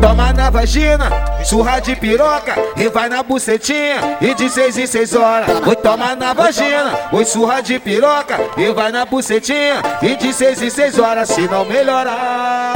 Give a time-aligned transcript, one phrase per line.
[0.00, 1.08] Toma na vagina,
[1.44, 5.48] surra de piroca e vai na bucetinha e de seis em seis horas.
[5.66, 10.60] Oi, toma na vagina, oi, surra de piroca e vai na bucetinha e de seis
[10.60, 11.28] em seis horas.
[11.28, 12.72] Se não melhorar,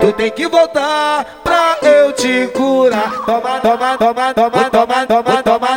[0.00, 3.12] tu tem que voltar pra eu te curar.
[3.26, 5.31] Toma, toma, toma, toma, toma, toma,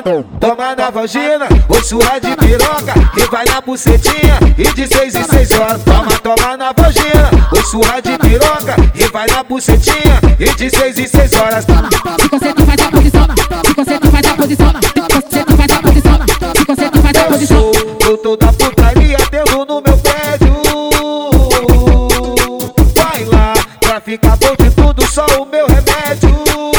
[0.05, 5.15] toma, toma na vagina, oi, surra de piroca e vai na bucetinha e de seis
[5.15, 5.81] em seis horas.
[5.83, 10.97] Toma, toma na vagina, oi, surra de piroca e vai na bucetinha e de seis
[10.99, 11.66] em seis horas.
[11.66, 13.27] Se você tu faz a posição,
[13.66, 16.19] se você tu faz a posição, se você tu faz a posição,
[16.55, 17.73] se você tu faz a Eu posição.
[17.73, 20.55] sou doutor da putaria, tendo no meu prédio.
[22.94, 26.74] Vai lá, pra ficar bom de tudo, só o meu remédio.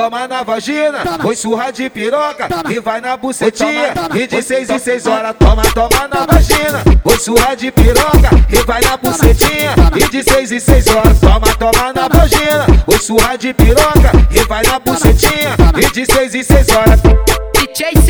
[0.00, 3.92] Toma na vagina, oi surra de piroca e vai na bucetinha.
[4.14, 5.36] e de seis em seis horas.
[5.38, 9.74] Toma, toma na vagina, oi surra de piroca e vai na bucetinha.
[9.94, 11.20] E de seis em seis horas.
[11.20, 15.54] Toma, toma na vagina, oi surra de piroca e vai na bucetinha.
[15.76, 17.00] E de seis em seis horas.
[17.52, 18.09] DJ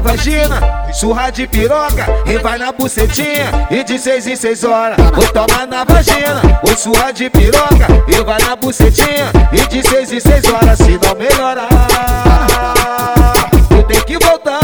[0.00, 0.60] na vagina,
[0.94, 4.96] surra de piroca e vai na bucetinha e de seis em seis horas.
[4.98, 10.10] Oi, toma na vagina, oi, surra de piroca e vai na bucetinha e de seis
[10.10, 10.78] em seis horas.
[10.78, 11.68] Se não melhorar,
[13.68, 14.60] tu tem que voltar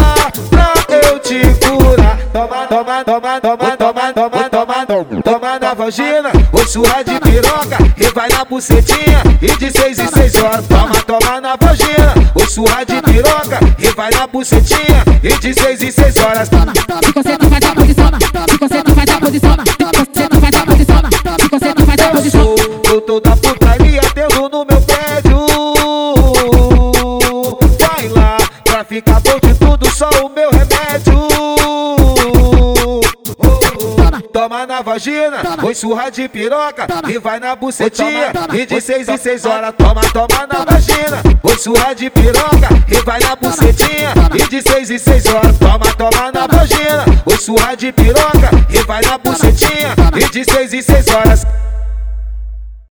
[0.48, 0.72] pra
[1.06, 2.16] eu te curar.
[2.32, 8.08] Toma, toma, toma, toma, toma, toma, toma, toma na vagina, oi, surra de piroca e
[8.14, 10.66] vai na bucetinha e de seis em seis horas.
[10.66, 13.58] Toma, toma na vagina, oi, surra de piroca
[14.06, 16.48] vai na bucetinha e de seis em seis horas.
[16.48, 16.85] Se você
[34.46, 38.30] Toma na vagina, oi surra de piroca e vai na bucetinha.
[38.54, 39.74] e de seis em seis horas.
[39.76, 44.14] Toma, toma na vagina, oi surra de piroca e vai na bucetinha.
[44.32, 45.58] E de seis em seis horas.
[45.58, 49.96] Toma, toma na vagina, oi surra de piroca e vai na bucetinha.
[50.14, 51.44] E de seis em seis horas.